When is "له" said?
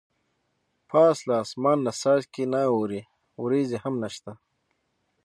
1.27-1.35